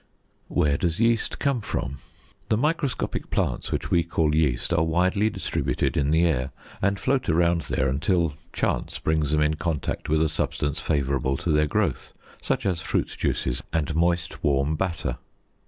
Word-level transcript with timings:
216. 0.47 0.55
Where 0.57 0.77
does 0.79 0.99
Yeast 0.99 1.37
come 1.37 1.61
From? 1.61 1.97
The 2.49 2.57
microscopic 2.57 3.29
plants 3.29 3.71
which 3.71 3.91
we 3.91 4.03
call 4.03 4.33
yeast 4.33 4.73
are 4.73 4.83
widely 4.83 5.29
distributed 5.29 5.95
in 5.95 6.09
the 6.09 6.25
air, 6.25 6.49
and 6.81 6.99
float 6.99 7.29
around 7.29 7.61
there 7.69 7.87
until 7.87 8.33
chance 8.51 8.97
brings 8.97 9.29
them 9.31 9.41
in 9.41 9.57
contact 9.57 10.09
with 10.09 10.23
a 10.23 10.27
substance 10.27 10.79
favorable 10.79 11.37
to 11.37 11.51
their 11.51 11.67
growth, 11.67 12.13
such 12.41 12.65
as 12.65 12.81
fruit 12.81 13.15
juices 13.19 13.61
and 13.71 13.93
moist 13.95 14.43
warm 14.43 14.75
batter. 14.75 15.19